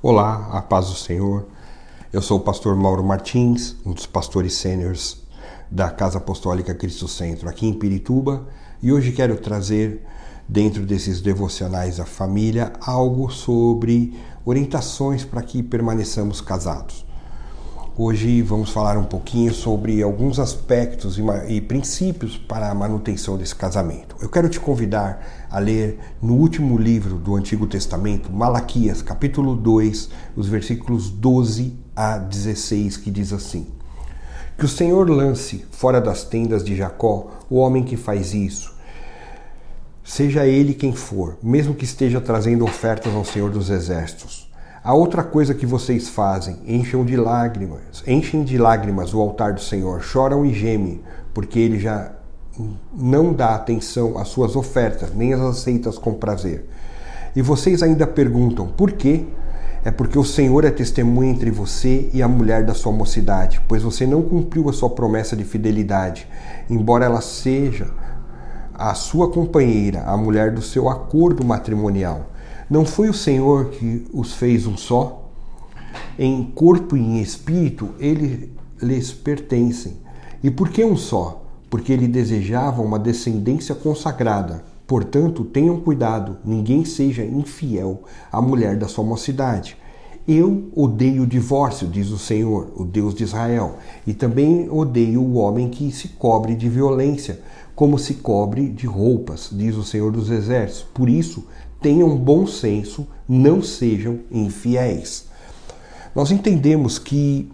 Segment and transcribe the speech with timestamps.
[0.00, 1.48] Olá, a paz do Senhor.
[2.12, 5.20] Eu sou o pastor Mauro Martins, um dos pastores sêniores
[5.68, 8.46] da Casa Apostólica Cristo Centro aqui em Pirituba,
[8.80, 10.06] e hoje quero trazer
[10.48, 17.04] dentro desses devocionais à família algo sobre orientações para que permaneçamos casados.
[18.00, 21.18] Hoje vamos falar um pouquinho sobre alguns aspectos
[21.48, 24.14] e, princípios para a manutenção desse casamento.
[24.20, 30.10] Eu quero te convidar a ler no último livro do Antigo Testamento, Malaquias, capítulo 2,
[30.36, 33.66] os versículos 12 a 16, que diz assim:
[34.56, 38.72] Que o Senhor lance fora das tendas de Jacó o homem que faz isso.
[40.04, 44.47] Seja ele quem for, mesmo que esteja trazendo ofertas ao Senhor dos Exércitos
[44.82, 49.60] a outra coisa que vocês fazem, enchem de lágrimas, enchem de lágrimas o altar do
[49.60, 51.02] Senhor, choram e gemem,
[51.34, 52.12] porque ele já
[52.92, 56.68] não dá atenção às suas ofertas, nem as aceitas com prazer.
[57.34, 59.26] E vocês ainda perguntam, por quê?
[59.84, 63.82] É porque o Senhor é testemunha entre você e a mulher da sua mocidade, pois
[63.82, 66.28] você não cumpriu a sua promessa de fidelidade,
[66.68, 67.86] embora ela seja
[68.74, 72.26] a sua companheira, a mulher do seu acordo matrimonial.
[72.70, 75.30] Não foi o Senhor que os fez um só?
[76.18, 78.50] Em corpo e em espírito, eles
[78.82, 79.96] lhes pertencem.
[80.42, 81.44] E por que um só?
[81.70, 84.62] Porque ele desejava uma descendência consagrada.
[84.86, 89.76] Portanto, tenham cuidado, ninguém seja infiel à mulher da sua mocidade.
[90.26, 95.36] Eu odeio o divórcio, diz o Senhor, o Deus de Israel, e também odeio o
[95.36, 97.40] homem que se cobre de violência,
[97.74, 100.86] como se cobre de roupas, diz o Senhor dos Exércitos.
[100.92, 101.44] Por isso,
[101.80, 105.26] tenham bom senso, não sejam infiéis.
[106.14, 107.50] Nós entendemos que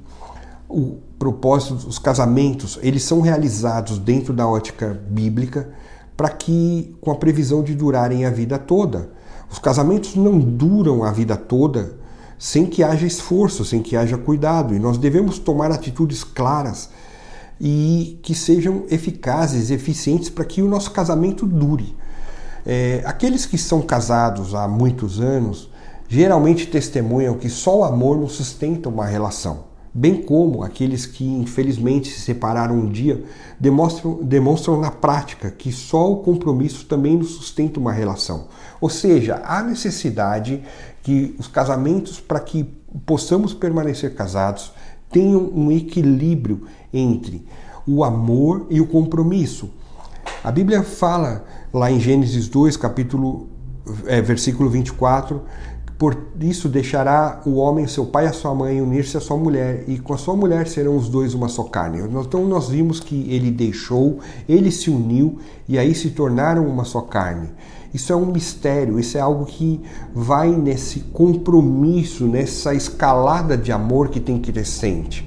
[0.69, 5.71] o propósito dos casamentos, eles são realizados dentro da ótica bíblica
[6.17, 9.11] para que com a previsão de durarem a vida toda.
[9.51, 11.99] Os casamentos não duram a vida toda
[12.39, 16.91] sem que haja esforço, sem que haja cuidado, e nós devemos tomar atitudes claras
[17.61, 21.95] e que sejam eficazes, eficientes para que o nosso casamento dure.
[22.67, 25.69] É, aqueles que são casados há muitos anos
[26.09, 32.09] geralmente testemunham que só o amor não sustenta uma relação, bem como aqueles que infelizmente
[32.09, 33.23] se separaram um dia
[33.61, 38.47] demonstram, demonstram na prática que só o compromisso também não sustenta uma relação.
[38.81, 40.63] Ou seja, há necessidade
[41.03, 42.65] que os casamentos, para que
[43.05, 44.73] possamos permanecer casados,
[45.11, 47.47] tenham um equilíbrio entre
[47.87, 49.71] o amor e o compromisso.
[50.45, 53.49] A Bíblia fala lá em Gênesis 2, capítulo,
[54.05, 55.41] é, versículo 24,
[55.97, 59.85] por isso deixará o homem seu pai e a sua mãe unir-se à sua mulher,
[59.89, 62.01] e com a sua mulher serão os dois uma só carne.
[62.21, 67.01] Então nós vimos que ele deixou, ele se uniu e aí se tornaram uma só
[67.01, 67.49] carne.
[67.95, 69.81] Isso é um mistério, isso é algo que
[70.13, 75.25] vai nesse compromisso, nessa escalada de amor que tem crescente.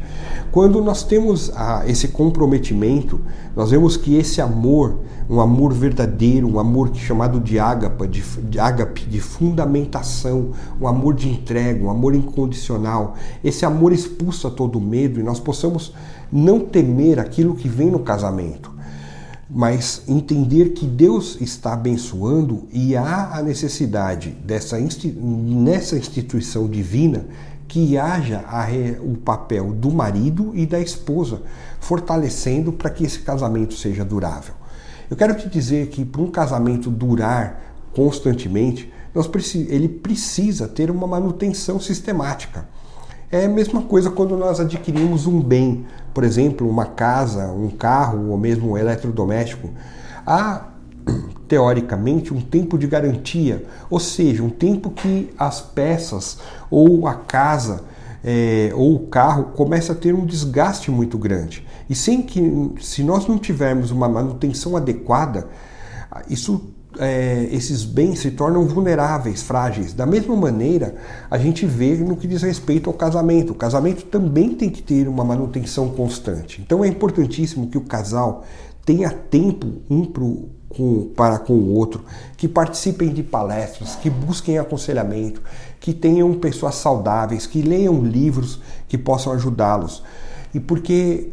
[0.51, 3.22] Quando nós temos ah, esse comprometimento,
[3.55, 8.59] nós vemos que esse amor, um amor verdadeiro, um amor chamado de ágape, de, de
[8.59, 10.51] ágape, de fundamentação,
[10.81, 15.94] um amor de entrega, um amor incondicional, esse amor expulsa todo medo e nós possamos
[16.29, 18.77] não temer aquilo que vem no casamento
[19.50, 27.25] mas entender que Deus está abençoando e há a necessidade dessa nessa instituição divina
[27.68, 28.44] que haja
[29.02, 31.41] o papel do marido e da esposa,
[31.80, 34.53] fortalecendo para que esse casamento seja durável.
[35.09, 41.08] Eu quero te dizer que para um casamento durar constantemente, nós, ele precisa ter uma
[41.08, 42.68] manutenção sistemática.
[43.30, 48.30] É a mesma coisa quando nós adquirimos um bem, por exemplo, uma casa, um carro
[48.30, 49.70] ou mesmo um eletrodoméstico.
[50.26, 50.68] Há
[51.46, 56.38] teoricamente, um tempo de garantia, ou seja, um tempo que as peças
[56.72, 57.84] ou a casa
[58.24, 61.66] é, ou o carro começa a ter um desgaste muito grande.
[61.90, 65.50] E sem que, se nós não tivermos uma manutenção adequada,
[66.30, 69.94] isso é, esses bens se tornam vulneráveis, frágeis.
[69.94, 70.96] Da mesma maneira,
[71.30, 73.52] a gente vê no que diz respeito ao casamento.
[73.52, 76.61] O casamento também tem que ter uma manutenção constante.
[76.61, 78.44] Então é importantíssimo que o casal
[78.85, 82.03] tenha tempo um pro, com, para com o outro,
[82.38, 85.41] que participem de palestras, que busquem aconselhamento,
[85.79, 90.03] que tenham pessoas saudáveis, que leiam livros que possam ajudá-los.
[90.53, 91.32] E porque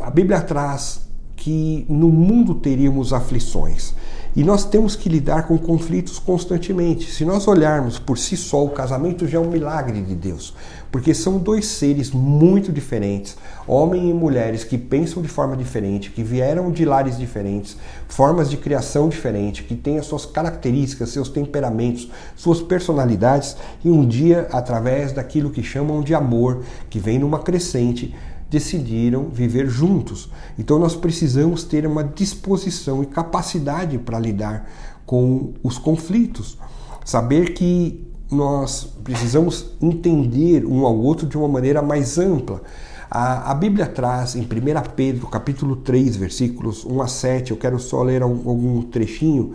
[0.00, 1.00] a Bíblia traz
[1.36, 3.94] que no mundo teríamos aflições.
[4.36, 7.08] E nós temos que lidar com conflitos constantemente.
[7.12, 10.52] Se nós olharmos por si só, o casamento já é um milagre de Deus,
[10.90, 16.24] porque são dois seres muito diferentes, homens e mulheres que pensam de forma diferente, que
[16.24, 17.76] vieram de lares diferentes,
[18.08, 24.04] formas de criação diferentes, que têm as suas características, seus temperamentos, suas personalidades, e um
[24.04, 28.12] dia, através daquilo que chamam de amor, que vem numa crescente,
[28.54, 30.30] decidiram viver juntos.
[30.56, 34.70] Então nós precisamos ter uma disposição e capacidade para lidar
[35.04, 36.56] com os conflitos.
[37.04, 42.62] Saber que nós precisamos entender um ao outro de uma maneira mais ampla.
[43.10, 44.46] A, a, Bíblia traz em 1
[44.94, 49.54] Pedro, capítulo 3, versículos 1 a 7, eu quero só ler algum, trechinho,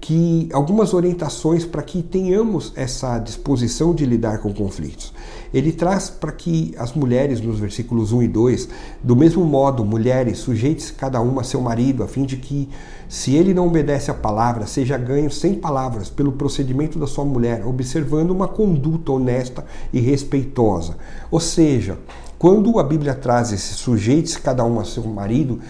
[0.00, 5.12] que algumas orientações para que tenhamos essa disposição de lidar com conflitos.
[5.52, 8.68] Ele traz para que as mulheres, nos versículos 1 e 2,
[9.02, 12.68] do mesmo modo, mulheres, sujeitem-se cada uma a seu marido, a fim de que,
[13.08, 17.66] se ele não obedece à palavra, seja ganho sem palavras pelo procedimento da sua mulher,
[17.66, 20.96] observando uma conduta honesta e respeitosa.
[21.30, 21.98] Ou seja,
[22.40, 25.60] quando a Bíblia traz esse sujeite cada um a seu marido,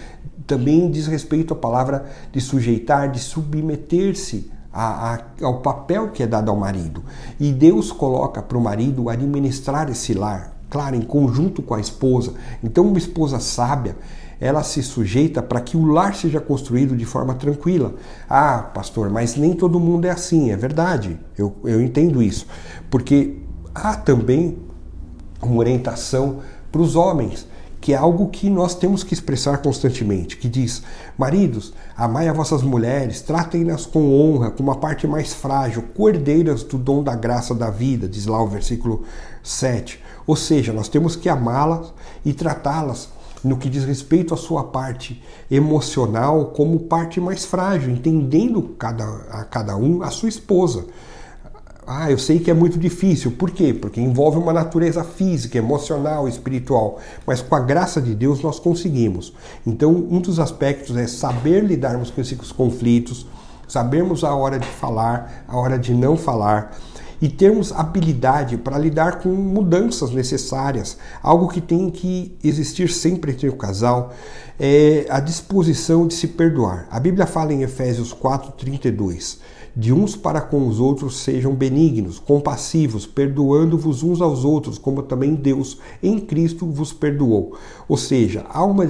[0.46, 6.26] também diz respeito à palavra de sujeitar, de submeter-se a, a, ao papel que é
[6.26, 7.02] dado ao marido.
[7.38, 12.34] E Deus coloca para o marido administrar esse lar, claro, em conjunto com a esposa.
[12.62, 13.96] Então, uma esposa sábia,
[14.40, 17.94] ela se sujeita para que o lar seja construído de forma tranquila.
[18.28, 22.46] Ah, pastor, mas nem todo mundo é assim, é verdade, eu, eu entendo isso.
[22.88, 23.42] Porque
[23.74, 24.58] há também
[25.42, 26.38] uma orientação
[26.72, 27.46] para os homens
[27.80, 30.82] que é algo que nós temos que expressar constantemente, que diz:
[31.16, 36.76] Maridos, amai as vossas mulheres, tratem-nas com honra, como a parte mais frágil, cordeiras do
[36.76, 39.04] dom da graça da vida, diz lá o versículo
[39.42, 40.00] 7.
[40.26, 41.92] Ou seja, nós temos que amá-las
[42.24, 43.08] e tratá-las
[43.42, 49.44] no que diz respeito à sua parte emocional como parte mais frágil, entendendo cada, a
[49.44, 50.84] cada um a sua esposa.
[51.86, 53.32] Ah, eu sei que é muito difícil.
[53.32, 53.72] Por quê?
[53.72, 56.98] Porque envolve uma natureza física, emocional, espiritual.
[57.26, 59.32] Mas com a graça de Deus nós conseguimos.
[59.66, 63.26] Então, um dos aspectos é saber lidarmos com esses conflitos,
[63.66, 66.76] sabermos a hora de falar, a hora de não falar
[67.20, 70.96] e termos habilidade para lidar com mudanças necessárias.
[71.22, 74.12] Algo que tem que existir sempre entre o casal
[74.58, 76.86] é a disposição de se perdoar.
[76.90, 79.38] A Bíblia fala em Efésios 4:32
[79.76, 85.34] de uns para com os outros sejam benignos, compassivos, perdoando-vos uns aos outros, como também
[85.34, 87.56] Deus em Cristo vos perdoou.
[87.88, 88.84] Ou seja, há uma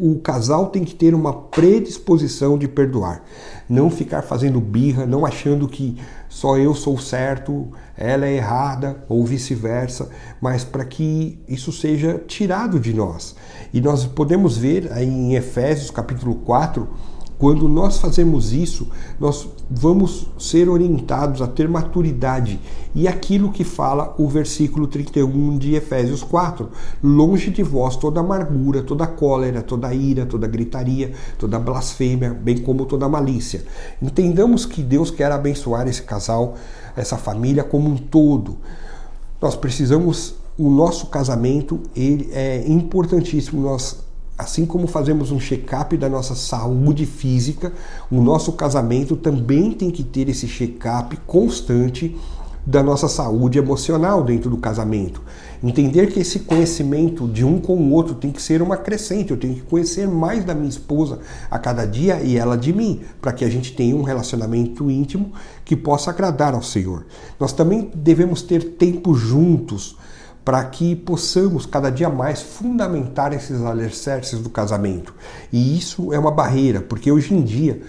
[0.00, 3.22] o casal tem que ter uma predisposição de perdoar.
[3.68, 5.96] Não ficar fazendo birra, não achando que
[6.28, 12.78] só eu sou certo, ela é errada ou vice-versa, mas para que isso seja tirado
[12.78, 13.34] de nós.
[13.72, 16.88] E nós podemos ver aí em Efésios capítulo 4
[17.38, 18.88] quando nós fazemos isso,
[19.20, 22.58] nós vamos ser orientados a ter maturidade.
[22.94, 26.70] E aquilo que fala o versículo 31 de Efésios 4:
[27.02, 32.86] Longe de vós toda amargura, toda cólera, toda ira, toda gritaria, toda blasfêmia, bem como
[32.86, 33.64] toda malícia.
[34.00, 36.54] Entendamos que Deus quer abençoar esse casal,
[36.96, 38.56] essa família como um todo.
[39.42, 44.05] Nós precisamos, o nosso casamento ele é importantíssimo nós
[44.38, 47.72] Assim como fazemos um check-up da nossa saúde física,
[48.10, 52.14] o nosso casamento também tem que ter esse check-up constante
[52.66, 55.22] da nossa saúde emocional dentro do casamento.
[55.62, 59.36] Entender que esse conhecimento de um com o outro tem que ser uma crescente, eu
[59.36, 63.32] tenho que conhecer mais da minha esposa a cada dia e ela de mim, para
[63.32, 65.32] que a gente tenha um relacionamento íntimo
[65.64, 67.06] que possa agradar ao Senhor.
[67.38, 69.96] Nós também devemos ter tempo juntos
[70.46, 75.12] para que possamos cada dia mais fundamentar esses alicerces do casamento.
[75.52, 77.82] E isso é uma barreira, porque hoje em dia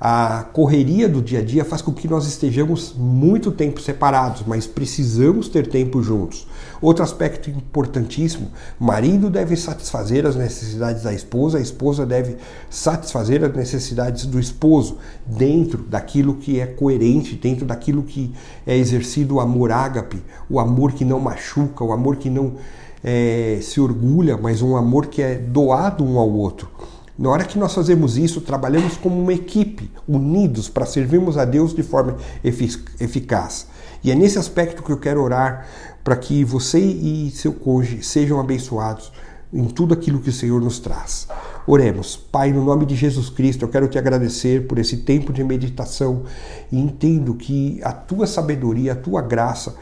[0.00, 4.66] a correria do dia a dia faz com que nós estejamos muito tempo separados, mas
[4.66, 6.46] precisamos ter tempo juntos.
[6.80, 12.36] Outro aspecto importantíssimo: marido deve satisfazer as necessidades da esposa, a esposa deve
[12.70, 18.32] satisfazer as necessidades do esposo, dentro daquilo que é coerente, dentro daquilo que
[18.64, 22.54] é exercido o amor ágape, o amor que não machuca, o amor que não
[23.02, 26.68] é, se orgulha, mas um amor que é doado um ao outro.
[27.18, 31.74] Na hora que nós fazemos isso, trabalhamos como uma equipe, unidos para servirmos a Deus
[31.74, 33.66] de forma eficaz.
[34.04, 35.66] E é nesse aspecto que eu quero orar
[36.04, 39.12] para que você e seu cônjuge sejam abençoados
[39.52, 41.26] em tudo aquilo que o Senhor nos traz.
[41.66, 42.16] Oremos.
[42.16, 46.22] Pai, no nome de Jesus Cristo, eu quero te agradecer por esse tempo de meditação
[46.70, 49.74] e entendo que a tua sabedoria, a tua graça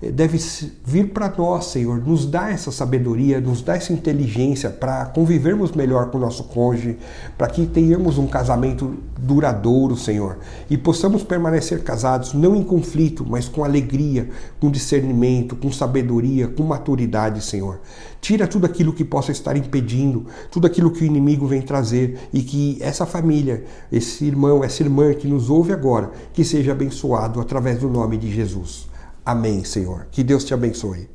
[0.00, 0.38] deve
[0.84, 2.00] vir para nós, Senhor.
[2.00, 6.96] Nos dá essa sabedoria, nos dá essa inteligência para convivermos melhor com o nosso cônjuge,
[7.36, 10.38] para que tenhamos um casamento duradouro, Senhor,
[10.70, 16.62] e possamos permanecer casados não em conflito, mas com alegria, com discernimento, com sabedoria, com
[16.62, 17.80] maturidade, Senhor.
[18.22, 22.42] Tira tudo aquilo que possa estar impedindo, tudo aquilo que o inimigo vem trazer e
[22.42, 27.78] que essa família, esse irmão, essa irmã que nos ouve agora, que seja abençoado através
[27.78, 28.89] do nome de Jesus.
[29.30, 30.08] Amém, Senhor.
[30.10, 31.08] Que Deus te abençoe.